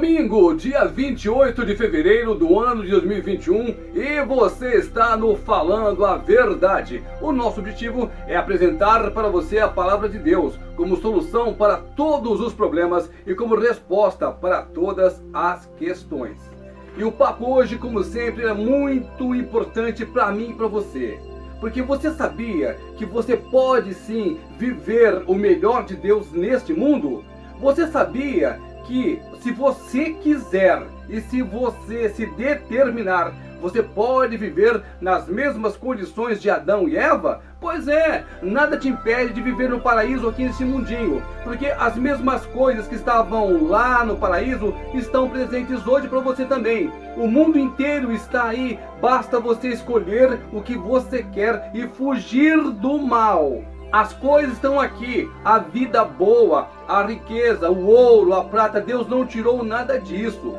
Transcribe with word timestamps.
Domingo, 0.00 0.54
dia 0.54 0.86
28 0.86 1.66
de 1.66 1.76
fevereiro 1.76 2.34
do 2.34 2.58
ano 2.58 2.82
de 2.82 2.90
2021, 2.90 3.74
e 3.94 4.24
você 4.24 4.78
está 4.78 5.14
no 5.14 5.36
Falando 5.36 6.06
a 6.06 6.16
Verdade. 6.16 7.04
O 7.20 7.30
nosso 7.30 7.60
objetivo 7.60 8.10
é 8.26 8.34
apresentar 8.34 9.10
para 9.10 9.28
você 9.28 9.58
a 9.58 9.68
palavra 9.68 10.08
de 10.08 10.18
Deus 10.18 10.58
como 10.74 10.96
solução 10.96 11.52
para 11.52 11.76
todos 11.76 12.40
os 12.40 12.54
problemas 12.54 13.10
e 13.26 13.34
como 13.34 13.54
resposta 13.54 14.30
para 14.30 14.62
todas 14.62 15.22
as 15.34 15.66
questões. 15.76 16.50
E 16.96 17.04
o 17.04 17.12
papo 17.12 17.54
hoje, 17.54 17.76
como 17.76 18.02
sempre, 18.02 18.46
é 18.46 18.54
muito 18.54 19.34
importante 19.34 20.06
para 20.06 20.32
mim 20.32 20.52
e 20.52 20.54
para 20.54 20.66
você. 20.66 21.20
Porque 21.60 21.82
você 21.82 22.10
sabia 22.10 22.78
que 22.96 23.04
você 23.04 23.36
pode 23.36 23.92
sim 23.92 24.38
viver 24.58 25.24
o 25.26 25.34
melhor 25.34 25.84
de 25.84 25.94
Deus 25.94 26.32
neste 26.32 26.72
mundo? 26.72 27.22
Você 27.60 27.86
sabia 27.88 28.58
que 28.86 29.20
se 29.40 29.50
você 29.52 30.10
quiser 30.14 30.82
e 31.08 31.20
se 31.20 31.42
você 31.42 32.08
se 32.10 32.26
determinar, 32.26 33.32
você 33.60 33.82
pode 33.82 34.36
viver 34.36 34.82
nas 35.00 35.28
mesmas 35.28 35.76
condições 35.76 36.40
de 36.40 36.48
Adão 36.48 36.88
e 36.88 36.96
Eva? 36.96 37.42
Pois 37.60 37.86
é, 37.88 38.24
nada 38.42 38.78
te 38.78 38.88
impede 38.88 39.34
de 39.34 39.42
viver 39.42 39.68
no 39.68 39.80
paraíso 39.80 40.26
aqui 40.26 40.44
nesse 40.44 40.64
mundinho, 40.64 41.22
porque 41.44 41.66
as 41.66 41.94
mesmas 41.96 42.46
coisas 42.46 42.88
que 42.88 42.94
estavam 42.94 43.68
lá 43.68 44.02
no 44.02 44.16
paraíso 44.16 44.74
estão 44.94 45.28
presentes 45.28 45.86
hoje 45.86 46.08
para 46.08 46.20
você 46.20 46.46
também. 46.46 46.90
O 47.18 47.28
mundo 47.28 47.58
inteiro 47.58 48.12
está 48.12 48.44
aí, 48.44 48.78
basta 49.00 49.38
você 49.38 49.68
escolher 49.68 50.40
o 50.52 50.62
que 50.62 50.76
você 50.76 51.22
quer 51.22 51.70
e 51.74 51.86
fugir 51.86 52.58
do 52.62 52.98
mal. 52.98 53.62
As 53.92 54.12
coisas 54.12 54.52
estão 54.52 54.78
aqui, 54.78 55.28
a 55.44 55.58
vida 55.58 56.04
boa, 56.04 56.68
a 56.86 57.02
riqueza, 57.02 57.70
o 57.70 57.86
ouro, 57.86 58.34
a 58.34 58.44
prata, 58.44 58.80
Deus 58.80 59.08
não 59.08 59.26
tirou 59.26 59.64
nada 59.64 59.98
disso. 59.98 60.54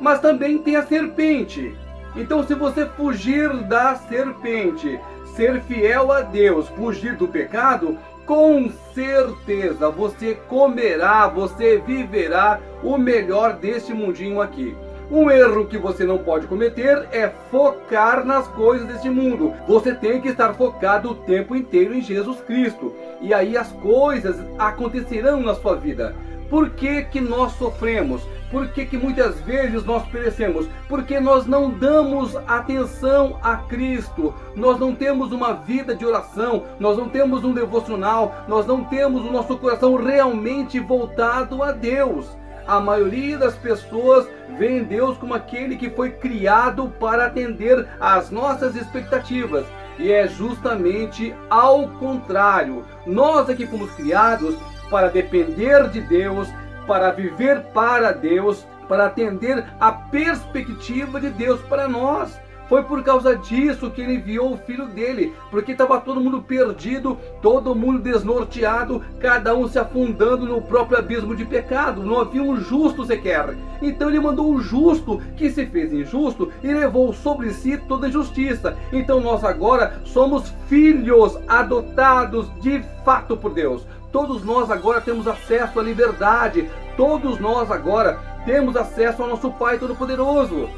Mas 0.00 0.20
também 0.20 0.58
tem 0.58 0.76
a 0.76 0.86
serpente. 0.86 1.76
Então, 2.14 2.46
se 2.46 2.54
você 2.54 2.86
fugir 2.86 3.52
da 3.64 3.96
serpente, 3.96 5.00
ser 5.34 5.60
fiel 5.62 6.12
a 6.12 6.20
Deus, 6.20 6.68
fugir 6.68 7.16
do 7.16 7.26
pecado, 7.26 7.98
com 8.24 8.70
certeza 8.94 9.90
você 9.90 10.36
comerá, 10.48 11.26
você 11.26 11.78
viverá 11.78 12.60
o 12.84 12.96
melhor 12.96 13.54
deste 13.54 13.92
mundinho 13.92 14.40
aqui. 14.40 14.76
Um 15.10 15.28
erro 15.28 15.66
que 15.66 15.76
você 15.76 16.04
não 16.04 16.18
pode 16.18 16.46
cometer 16.46 17.08
é 17.10 17.28
focar 17.50 18.24
nas 18.24 18.46
coisas 18.46 18.86
deste 18.86 19.10
mundo. 19.10 19.52
Você 19.66 19.92
tem 19.92 20.20
que 20.20 20.28
estar 20.28 20.54
focado 20.54 21.10
o 21.10 21.14
tempo 21.16 21.56
inteiro 21.56 21.92
em 21.92 22.00
Jesus 22.00 22.40
Cristo. 22.42 22.94
E 23.20 23.34
aí 23.34 23.56
as 23.56 23.72
coisas 23.72 24.36
acontecerão 24.56 25.40
na 25.40 25.56
sua 25.56 25.74
vida. 25.74 26.14
Por 26.48 26.70
que, 26.70 27.02
que 27.02 27.20
nós 27.20 27.52
sofremos? 27.52 28.22
Por 28.52 28.68
que, 28.68 28.86
que 28.86 28.96
muitas 28.96 29.40
vezes 29.40 29.84
nós 29.84 30.06
perecemos? 30.06 30.68
Porque 30.88 31.18
nós 31.18 31.44
não 31.44 31.70
damos 31.70 32.36
atenção 32.46 33.36
a 33.42 33.56
Cristo, 33.56 34.32
nós 34.54 34.78
não 34.78 34.94
temos 34.94 35.32
uma 35.32 35.54
vida 35.54 35.94
de 35.94 36.06
oração, 36.06 36.64
nós 36.78 36.96
não 36.96 37.08
temos 37.08 37.42
um 37.42 37.52
devocional, 37.52 38.44
nós 38.46 38.64
não 38.64 38.84
temos 38.84 39.24
o 39.24 39.32
nosso 39.32 39.56
coração 39.56 39.96
realmente 39.96 40.78
voltado 40.78 41.62
a 41.64 41.72
Deus 41.72 42.38
a 42.70 42.78
maioria 42.78 43.36
das 43.36 43.56
pessoas 43.56 44.28
vê 44.56 44.80
Deus 44.80 45.18
como 45.18 45.34
aquele 45.34 45.76
que 45.76 45.90
foi 45.90 46.12
criado 46.12 46.88
para 47.00 47.26
atender 47.26 47.84
às 47.98 48.30
nossas 48.30 48.76
expectativas. 48.76 49.66
E 49.98 50.12
é 50.12 50.28
justamente 50.28 51.34
ao 51.50 51.88
contrário. 51.88 52.84
Nós 53.04 53.48
é 53.48 53.56
que 53.56 53.66
fomos 53.66 53.90
criados 53.94 54.56
para 54.88 55.08
depender 55.08 55.88
de 55.88 56.00
Deus, 56.00 56.46
para 56.86 57.10
viver 57.10 57.60
para 57.74 58.12
Deus, 58.12 58.64
para 58.88 59.06
atender 59.06 59.66
a 59.80 59.90
perspectiva 59.90 61.20
de 61.20 61.30
Deus 61.30 61.60
para 61.62 61.88
nós. 61.88 62.40
Foi 62.70 62.84
por 62.84 63.02
causa 63.02 63.34
disso 63.34 63.90
que 63.90 64.00
ele 64.00 64.14
enviou 64.14 64.52
o 64.52 64.56
filho 64.58 64.86
dele, 64.86 65.34
porque 65.50 65.72
estava 65.72 66.00
todo 66.00 66.20
mundo 66.20 66.40
perdido, 66.40 67.18
todo 67.42 67.74
mundo 67.74 67.98
desnorteado, 67.98 69.02
cada 69.18 69.56
um 69.56 69.66
se 69.66 69.76
afundando 69.76 70.46
no 70.46 70.62
próprio 70.62 70.96
abismo 70.96 71.34
de 71.34 71.44
pecado. 71.44 72.04
Não 72.04 72.20
havia 72.20 72.40
um 72.40 72.56
justo 72.60 73.04
sequer. 73.04 73.56
Então 73.82 74.08
ele 74.08 74.20
mandou 74.20 74.54
o 74.54 74.60
justo 74.60 75.20
que 75.36 75.50
se 75.50 75.66
fez 75.66 75.92
injusto 75.92 76.52
e 76.62 76.72
levou 76.72 77.12
sobre 77.12 77.50
si 77.50 77.76
toda 77.76 78.06
a 78.06 78.10
justiça. 78.10 78.76
Então 78.92 79.20
nós 79.20 79.42
agora 79.42 80.00
somos 80.04 80.54
filhos 80.68 81.40
adotados 81.48 82.48
de 82.60 82.84
fato 83.04 83.36
por 83.36 83.52
Deus. 83.52 83.84
Todos 84.12 84.44
nós 84.44 84.70
agora 84.70 85.00
temos 85.00 85.26
acesso 85.26 85.80
à 85.80 85.82
liberdade. 85.82 86.70
Todos 86.96 87.40
nós 87.40 87.68
agora 87.68 88.20
temos 88.46 88.76
acesso 88.76 89.24
ao 89.24 89.28
nosso 89.28 89.50
Pai 89.50 89.76
Todo-Poderoso. 89.76 90.68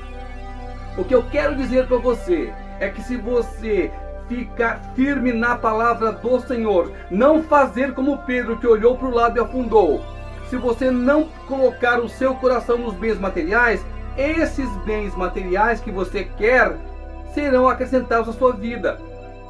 O 0.96 1.04
que 1.04 1.14
eu 1.14 1.22
quero 1.22 1.56
dizer 1.56 1.86
para 1.86 1.96
você 1.96 2.52
é 2.78 2.88
que 2.90 3.02
se 3.02 3.16
você 3.16 3.90
ficar 4.28 4.80
firme 4.94 5.32
na 5.32 5.56
palavra 5.56 6.12
do 6.12 6.40
Senhor, 6.40 6.92
não 7.10 7.42
fazer 7.42 7.94
como 7.94 8.18
Pedro 8.18 8.58
que 8.58 8.66
olhou 8.66 8.96
para 8.96 9.08
o 9.08 9.14
lado 9.14 9.38
e 9.38 9.40
afundou. 9.40 10.02
Se 10.48 10.56
você 10.56 10.90
não 10.90 11.28
colocar 11.48 11.98
o 11.98 12.08
seu 12.08 12.34
coração 12.34 12.76
nos 12.76 12.94
bens 12.94 13.18
materiais, 13.18 13.84
esses 14.18 14.68
bens 14.84 15.14
materiais 15.16 15.80
que 15.80 15.90
você 15.90 16.24
quer 16.24 16.76
serão 17.32 17.68
acrescentados 17.68 18.28
à 18.28 18.32
sua 18.32 18.52
vida. 18.52 18.98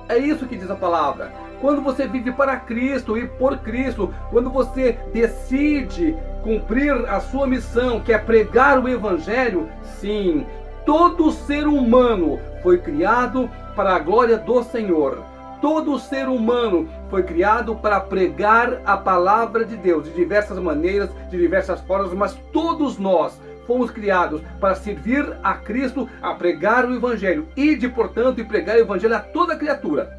É 0.08 0.16
isso 0.18 0.46
que 0.46 0.56
diz 0.56 0.70
a 0.70 0.76
palavra. 0.76 1.32
Quando 1.60 1.80
você 1.80 2.06
vive 2.06 2.32
para 2.32 2.56
Cristo 2.56 3.16
e 3.16 3.26
por 3.26 3.58
Cristo, 3.58 4.12
quando 4.30 4.50
você 4.50 4.98
decide 5.12 6.16
cumprir 6.42 6.92
a 7.08 7.20
sua 7.20 7.46
missão, 7.46 8.00
que 8.00 8.12
é 8.12 8.18
pregar 8.18 8.78
o 8.78 8.88
Evangelho, 8.88 9.68
sim, 10.00 10.44
Todo 10.84 11.30
ser 11.30 11.66
humano 11.66 12.40
foi 12.62 12.78
criado 12.78 13.48
para 13.76 13.94
a 13.94 13.98
glória 13.98 14.36
do 14.36 14.62
Senhor. 14.64 15.22
Todo 15.60 15.98
ser 15.98 16.28
humano 16.28 16.88
foi 17.08 17.22
criado 17.22 17.76
para 17.76 18.00
pregar 18.00 18.80
a 18.84 18.96
palavra 18.96 19.64
de 19.64 19.76
Deus 19.76 20.04
de 20.04 20.10
diversas 20.10 20.58
maneiras, 20.58 21.08
de 21.30 21.38
diversas 21.38 21.80
formas, 21.82 22.12
mas 22.12 22.34
todos 22.52 22.98
nós 22.98 23.40
fomos 23.64 23.92
criados 23.92 24.42
para 24.60 24.74
servir 24.74 25.24
a 25.40 25.54
Cristo, 25.54 26.08
a 26.20 26.34
pregar 26.34 26.84
o 26.84 26.94
Evangelho 26.96 27.46
e 27.56 27.76
de, 27.76 27.88
portanto, 27.88 28.40
e 28.40 28.44
pregar 28.44 28.76
o 28.76 28.80
Evangelho 28.80 29.14
a 29.14 29.20
toda 29.20 29.56
criatura. 29.56 30.12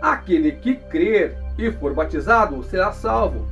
Aquele 0.00 0.52
que 0.52 0.76
crer 0.76 1.36
e 1.58 1.70
for 1.70 1.92
batizado 1.92 2.62
será 2.62 2.92
salvo. 2.92 3.46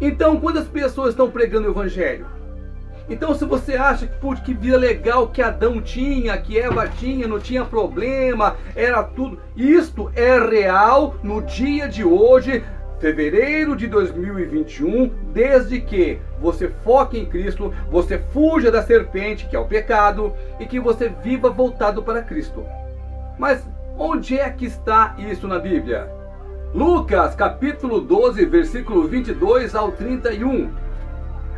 Então, 0.00 0.40
quando 0.40 0.58
as 0.58 0.68
pessoas 0.68 1.10
estão 1.10 1.30
pregando 1.30 1.68
o 1.68 1.70
Evangelho, 1.70 2.26
então, 3.08 3.34
se 3.34 3.44
você 3.44 3.74
acha 3.74 4.06
que, 4.06 4.16
putz, 4.18 4.40
que 4.40 4.52
vida 4.52 4.76
legal 4.76 5.28
que 5.28 5.40
Adão 5.40 5.80
tinha, 5.80 6.36
que 6.36 6.58
Eva 6.58 6.88
tinha, 6.88 7.28
não 7.28 7.38
tinha 7.38 7.64
problema, 7.64 8.56
era 8.74 9.02
tudo. 9.02 9.38
Isto 9.56 10.10
é 10.16 10.38
real 10.38 11.14
no 11.22 11.40
dia 11.40 11.88
de 11.88 12.02
hoje, 12.04 12.64
fevereiro 12.98 13.76
de 13.76 13.86
2021, 13.86 15.08
desde 15.32 15.80
que 15.80 16.18
você 16.40 16.68
foque 16.82 17.16
em 17.18 17.26
Cristo, 17.26 17.72
você 17.90 18.18
fuja 18.32 18.72
da 18.72 18.82
serpente, 18.82 19.46
que 19.46 19.54
é 19.54 19.58
o 19.58 19.66
pecado, 19.66 20.32
e 20.58 20.66
que 20.66 20.80
você 20.80 21.08
viva 21.08 21.48
voltado 21.48 22.02
para 22.02 22.22
Cristo. 22.22 22.64
Mas 23.38 23.64
onde 23.96 24.36
é 24.36 24.50
que 24.50 24.66
está 24.66 25.14
isso 25.18 25.46
na 25.46 25.60
Bíblia? 25.60 26.10
Lucas 26.74 27.36
capítulo 27.36 28.00
12, 28.00 28.44
versículo 28.46 29.06
22 29.06 29.76
ao 29.76 29.92
31. 29.92 30.85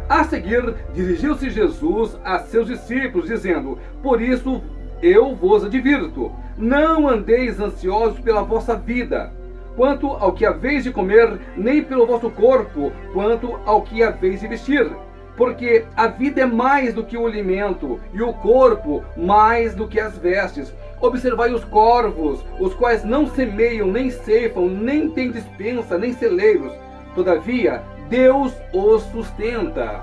A 0.08 0.24
seguir, 0.24 0.74
dirigiu-se 0.94 1.50
Jesus 1.50 2.18
a 2.24 2.38
seus 2.38 2.66
discípulos, 2.66 3.28
dizendo: 3.28 3.78
Por 4.02 4.22
isso 4.22 4.62
eu 5.02 5.34
vos 5.34 5.64
advirto, 5.64 6.32
não 6.56 7.06
andeis 7.06 7.60
ansiosos 7.60 8.18
pela 8.20 8.42
vossa 8.42 8.74
vida, 8.74 9.32
quanto 9.76 10.08
ao 10.08 10.32
que 10.32 10.46
haveis 10.46 10.82
de 10.82 10.90
comer, 10.90 11.38
nem 11.56 11.84
pelo 11.84 12.06
vosso 12.06 12.30
corpo, 12.30 12.90
quanto 13.12 13.60
ao 13.66 13.82
que 13.82 14.02
haveis 14.02 14.40
de 14.40 14.48
vestir. 14.48 14.90
Porque 15.36 15.84
a 15.94 16.08
vida 16.08 16.40
é 16.40 16.46
mais 16.46 16.94
do 16.94 17.04
que 17.04 17.16
o 17.16 17.26
alimento, 17.26 18.00
e 18.12 18.22
o 18.22 18.32
corpo 18.32 19.04
mais 19.16 19.74
do 19.74 19.86
que 19.86 20.00
as 20.00 20.18
vestes. 20.18 20.74
Observai 21.00 21.52
os 21.52 21.64
corvos, 21.64 22.44
os 22.58 22.74
quais 22.74 23.04
não 23.04 23.26
semeiam, 23.28 23.86
nem 23.86 24.10
ceifam, 24.10 24.68
nem 24.68 25.10
têm 25.10 25.30
dispensa, 25.30 25.96
nem 25.96 26.12
celeiros. 26.12 26.72
Todavia, 27.14 27.82
Deus 28.08 28.54
os 28.72 29.02
sustenta. 29.04 30.02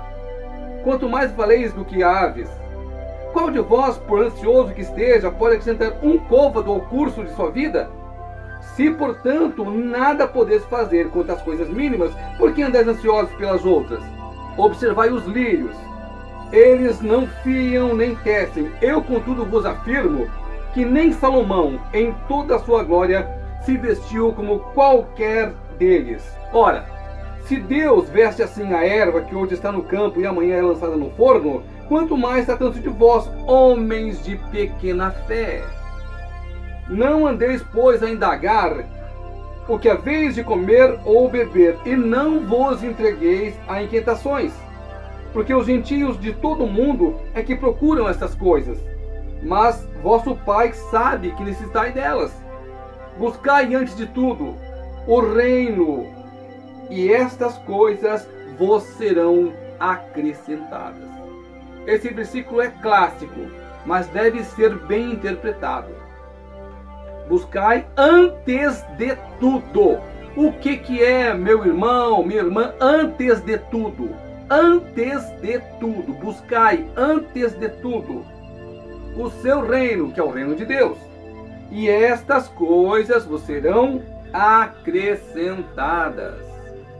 Quanto 0.84 1.08
mais 1.08 1.32
valeis 1.32 1.72
do 1.72 1.84
que 1.84 2.02
aves, 2.02 2.48
qual 3.32 3.50
de 3.50 3.58
vós, 3.58 3.98
por 3.98 4.22
ansioso 4.22 4.72
que 4.72 4.82
esteja, 4.82 5.30
pode 5.30 5.56
acrescentar 5.56 5.92
um 6.02 6.16
côvado 6.18 6.70
ao 6.70 6.80
curso 6.80 7.24
de 7.24 7.34
sua 7.34 7.50
vida? 7.50 7.90
Se, 8.74 8.90
portanto, 8.90 9.64
nada 9.64 10.26
podeis 10.26 10.64
fazer 10.66 11.10
quanto 11.10 11.32
às 11.32 11.42
coisas 11.42 11.68
mínimas, 11.68 12.12
por 12.38 12.52
que 12.52 12.62
andais 12.62 12.86
ansiosos 12.86 13.34
pelas 13.36 13.64
outras? 13.64 14.02
Observai 14.56 15.10
os 15.10 15.26
lírios. 15.26 15.76
Eles 16.52 17.00
não 17.00 17.26
fiam 17.42 17.94
nem 17.94 18.14
tecem. 18.16 18.70
Eu, 18.80 19.02
contudo, 19.02 19.44
vos 19.44 19.66
afirmo 19.66 20.28
que 20.72 20.84
nem 20.84 21.12
Salomão, 21.12 21.80
em 21.92 22.14
toda 22.28 22.56
a 22.56 22.60
sua 22.60 22.84
glória, 22.84 23.28
se 23.64 23.76
vestiu 23.76 24.32
como 24.32 24.60
qualquer 24.74 25.52
deles. 25.78 26.22
Ora, 26.52 26.95
se 27.46 27.56
Deus 27.56 28.08
veste 28.10 28.42
assim 28.42 28.72
a 28.72 28.84
erva 28.84 29.20
que 29.20 29.34
hoje 29.34 29.54
está 29.54 29.70
no 29.70 29.84
campo 29.84 30.20
e 30.20 30.26
amanhã 30.26 30.56
é 30.56 30.62
lançada 30.62 30.96
no 30.96 31.10
forno, 31.10 31.62
quanto 31.88 32.16
mais 32.16 32.44
tratando-se 32.44 32.80
de 32.80 32.88
vós, 32.88 33.30
homens 33.46 34.22
de 34.24 34.36
pequena 34.50 35.12
fé. 35.12 35.62
Não 36.88 37.26
andeis, 37.26 37.62
pois, 37.72 38.02
a 38.02 38.10
indagar 38.10 38.84
o 39.68 39.78
que 39.78 39.88
haveis 39.88 40.34
de 40.34 40.42
comer 40.42 40.98
ou 41.04 41.28
beber, 41.28 41.76
e 41.84 41.94
não 41.94 42.40
vos 42.40 42.82
entregueis 42.82 43.54
a 43.68 43.82
inquietações, 43.82 44.52
porque 45.32 45.54
os 45.54 45.66
gentios 45.66 46.18
de 46.18 46.32
todo 46.32 46.64
o 46.64 46.68
mundo 46.68 47.16
é 47.34 47.42
que 47.42 47.54
procuram 47.54 48.08
estas 48.08 48.34
coisas, 48.34 48.78
mas 49.42 49.88
vosso 50.02 50.34
Pai 50.44 50.72
sabe 50.90 51.30
que 51.32 51.44
necessitai 51.44 51.92
delas. 51.92 52.32
Buscai 53.18 53.74
antes 53.74 53.96
de 53.96 54.06
tudo 54.06 54.54
o 55.06 55.20
reino, 55.20 56.15
e 56.90 57.12
estas 57.12 57.56
coisas 57.58 58.28
vos 58.58 58.82
serão 58.82 59.52
acrescentadas. 59.78 61.06
Esse 61.86 62.10
versículo 62.10 62.60
é 62.60 62.68
clássico, 62.68 63.40
mas 63.84 64.08
deve 64.08 64.42
ser 64.42 64.74
bem 64.86 65.12
interpretado 65.12 66.06
buscai 67.28 67.86
antes 67.96 68.82
de 68.96 69.16
tudo. 69.38 70.00
O 70.36 70.52
que, 70.52 70.76
que 70.76 71.02
é, 71.02 71.34
meu 71.34 71.66
irmão, 71.66 72.22
minha 72.22 72.42
irmã, 72.42 72.72
antes 72.80 73.40
de 73.42 73.58
tudo? 73.58 74.10
Antes 74.50 75.24
de 75.40 75.58
tudo, 75.80 76.12
buscai 76.14 76.86
antes 76.96 77.52
de 77.58 77.68
tudo 77.68 78.24
o 79.16 79.28
seu 79.42 79.66
reino, 79.66 80.12
que 80.12 80.20
é 80.20 80.22
o 80.22 80.30
reino 80.30 80.54
de 80.54 80.66
Deus. 80.66 80.96
E 81.70 81.88
estas 81.88 82.48
coisas 82.48 83.24
vos 83.24 83.40
serão 83.42 84.02
acrescentadas. 84.32 86.45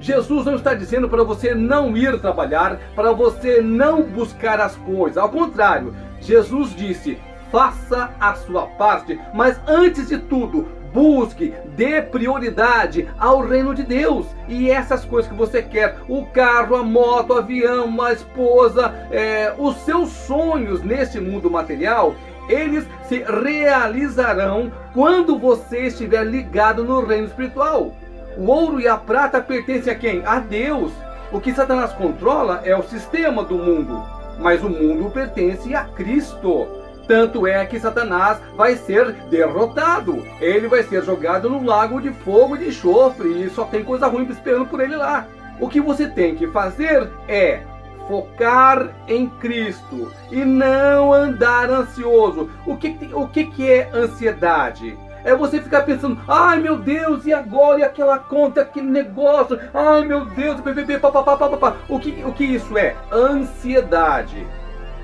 Jesus 0.01 0.45
não 0.45 0.57
está 0.57 0.75
dizendo 0.75 1.09
para 1.09 1.23
você 1.23 1.55
não 1.55 1.97
ir 1.97 2.21
trabalhar, 2.21 2.79
para 2.95 3.13
você 3.13 3.61
não 3.61 4.03
buscar 4.03 4.61
as 4.61 4.77
coisas. 4.77 5.17
Ao 5.17 5.29
contrário, 5.29 5.95
Jesus 6.21 6.75
disse: 6.75 7.19
faça 7.51 8.11
a 8.21 8.35
sua 8.35 8.67
parte, 8.67 9.19
mas 9.33 9.59
antes 9.67 10.09
de 10.09 10.19
tudo, 10.19 10.69
busque, 10.93 11.53
dê 11.77 12.01
prioridade 12.01 13.09
ao 13.19 13.47
reino 13.47 13.75
de 13.75 13.83
Deus. 13.83 14.27
E 14.49 14.71
essas 14.71 15.05
coisas 15.05 15.31
que 15.31 15.37
você 15.37 15.63
quer, 15.63 15.97
o 16.09 16.25
carro, 16.27 16.77
a 16.77 16.83
moto, 16.83 17.31
o 17.35 17.39
avião, 17.39 18.01
a 18.01 18.13
esposa, 18.13 18.95
é, 19.11 19.55
os 19.59 19.77
seus 19.79 20.11
sonhos 20.11 20.83
neste 20.83 21.21
mundo 21.21 21.51
material, 21.51 22.15
eles 22.49 22.87
se 23.09 23.25
realizarão 23.25 24.73
quando 24.95 25.39
você 25.39 25.87
estiver 25.87 26.25
ligado 26.25 26.85
no 26.85 27.05
reino 27.05 27.27
espiritual. 27.27 27.93
O 28.37 28.51
ouro 28.51 28.81
e 28.81 28.87
a 28.87 28.97
prata 28.97 29.41
pertencem 29.41 29.93
a 29.93 29.97
quem? 29.97 30.25
A 30.27 30.39
Deus. 30.39 30.93
O 31.33 31.41
que 31.41 31.55
Satanás 31.55 31.93
controla 31.93 32.61
é 32.65 32.77
o 32.77 32.83
sistema 32.83 33.43
do 33.43 33.57
mundo, 33.57 34.03
mas 34.39 34.63
o 34.63 34.69
mundo 34.69 35.11
pertence 35.11 35.75
a 35.75 35.85
Cristo. 35.85 36.69
Tanto 37.09 37.47
é 37.47 37.65
que 37.65 37.81
Satanás 37.81 38.39
vai 38.57 38.77
ser 38.77 39.13
derrotado. 39.31 40.23
Ele 40.41 40.69
vai 40.69 40.83
ser 40.83 41.03
jogado 41.03 41.49
no 41.49 41.65
lago 41.65 42.01
de 42.01 42.13
fogo 42.13 42.57
de 42.57 42.69
enxofre 42.69 43.45
e 43.45 43.51
só 43.51 43.65
tem 43.65 43.83
coisa 43.83 44.07
ruim 44.07 44.29
esperando 44.29 44.67
por 44.67 44.81
ele 44.81 44.97
lá. 44.97 45.27
O 45.59 45.69
que 45.69 45.81
você 45.81 46.07
tem 46.07 46.35
que 46.35 46.47
fazer 46.49 47.09
é 47.27 47.63
focar 48.07 48.89
em 49.09 49.29
Cristo 49.29 50.13
e 50.31 50.45
não 50.45 51.13
andar 51.13 51.71
ansioso. 51.71 52.51
O 52.67 52.77
que, 52.77 52.97
o 53.13 53.27
que, 53.29 53.45
que 53.47 53.71
é 53.71 53.91
ansiedade? 53.93 54.97
É 55.27 55.35
você 55.35 55.61
ficar 55.61 55.83
pensando, 55.83 56.21
ai 56.29 56.61
meu 56.61 56.79
Deus, 56.79 57.27
e 57.27 57.35
agora? 57.35 57.81
E 57.81 57.83
aquela 57.83 58.17
conta, 58.17 58.61
aquele 58.61 58.87
negócio? 58.87 59.59
Ai 59.75 60.05
meu 60.05 60.25
Deus, 60.25 60.61
bebê, 60.61 61.01
papapá, 61.01 61.37
papapá. 61.37 61.79
O 61.89 61.99
que, 61.99 62.23
o 62.25 62.33
que 62.33 62.45
isso 62.45 62.79
é? 62.79 62.95
Ansiedade. 63.13 64.47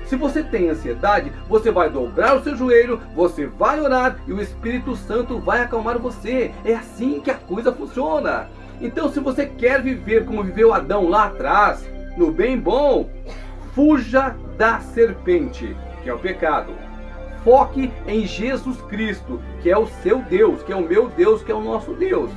Se 0.05 0.15
você 0.15 0.41
tem 0.41 0.69
ansiedade, 0.69 1.29
você 1.49 1.71
vai 1.71 1.89
dobrar 1.89 2.37
o 2.37 2.41
seu 2.41 2.55
joelho, 2.55 3.01
você 3.13 3.45
vai 3.45 3.81
orar 3.81 4.15
e 4.25 4.31
o 4.31 4.39
Espírito 4.39 4.95
Santo 4.95 5.39
vai 5.39 5.59
acalmar 5.59 5.99
você. 5.99 6.53
É 6.63 6.73
assim 6.73 7.19
que 7.19 7.29
a 7.29 7.35
coisa 7.35 7.73
funciona. 7.73 8.47
Então, 8.79 9.11
se 9.11 9.19
você 9.19 9.45
quer 9.45 9.81
viver 9.81 10.23
como 10.25 10.41
viveu 10.41 10.73
Adão 10.73 11.09
lá 11.09 11.25
atrás, 11.25 11.85
no 12.15 12.31
bem 12.31 12.57
bom, 12.57 13.09
fuja 13.75 14.33
da 14.57 14.79
serpente, 14.79 15.75
que 16.01 16.09
é 16.09 16.13
o 16.13 16.19
pecado. 16.19 16.73
Foque 17.43 17.91
em 18.07 18.25
Jesus 18.25 18.81
Cristo, 18.83 19.39
que 19.61 19.69
é 19.69 19.77
o 19.77 19.87
seu 19.87 20.21
Deus, 20.21 20.63
que 20.63 20.71
é 20.71 20.75
o 20.75 20.87
meu 20.87 21.09
Deus, 21.09 21.43
que 21.43 21.51
é 21.51 21.55
o 21.55 21.63
nosso 21.63 21.93
Deus. 21.93 22.31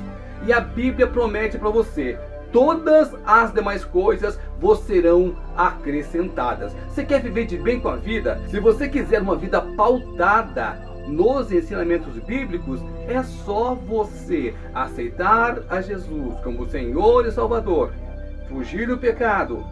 E 0.45 0.51
a 0.51 0.59
Bíblia 0.59 1.07
promete 1.07 1.57
para 1.57 1.69
você: 1.69 2.19
todas 2.51 3.15
as 3.25 3.53
demais 3.53 3.85
coisas 3.85 4.39
vos 4.59 4.79
serão 4.79 5.35
acrescentadas. 5.55 6.75
Você 6.89 7.05
quer 7.05 7.21
viver 7.21 7.45
de 7.45 7.57
bem 7.57 7.79
com 7.79 7.89
a 7.89 7.95
vida? 7.95 8.41
Se 8.49 8.59
você 8.59 8.89
quiser 8.89 9.21
uma 9.21 9.35
vida 9.35 9.61
pautada 9.61 10.79
nos 11.07 11.51
ensinamentos 11.51 12.17
bíblicos, 12.19 12.81
é 13.07 13.23
só 13.23 13.75
você 13.75 14.53
aceitar 14.73 15.59
a 15.69 15.79
Jesus 15.79 16.35
como 16.43 16.69
Senhor 16.69 17.25
e 17.25 17.31
Salvador, 17.31 17.93
fugir 18.49 18.87
do 18.87 18.97
pecado, 18.97 19.63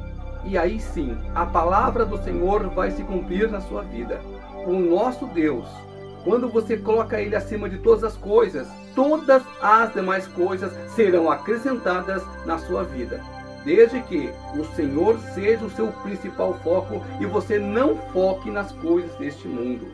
e 0.45 0.57
aí 0.57 0.79
sim 0.79 1.17
a 1.33 1.45
palavra 1.45 2.05
do 2.05 2.17
Senhor 2.23 2.69
vai 2.69 2.91
se 2.91 3.03
cumprir 3.03 3.49
na 3.49 3.59
sua 3.59 3.81
vida. 3.81 4.21
O 4.65 4.73
nosso 4.73 5.25
Deus 5.27 5.65
quando 6.25 6.49
você 6.49 6.75
coloca 6.75 7.21
ele 7.21 7.35
acima 7.35 7.69
de 7.69 7.77
todas 7.77 8.03
as 8.03 8.17
coisas, 8.17 8.67
todas 8.95 9.43
as 9.61 9.93
demais 9.93 10.27
coisas 10.27 10.73
serão 10.95 11.29
acrescentadas 11.29 12.23
na 12.47 12.57
sua 12.57 12.83
vida. 12.83 13.21
Desde 13.63 14.01
que 14.01 14.31
o 14.57 14.65
Senhor 14.75 15.19
seja 15.35 15.63
o 15.63 15.69
seu 15.69 15.87
principal 16.01 16.55
foco 16.63 16.99
e 17.21 17.27
você 17.27 17.59
não 17.59 17.95
foque 18.11 18.49
nas 18.49 18.71
coisas 18.71 19.15
deste 19.17 19.47
mundo. 19.47 19.85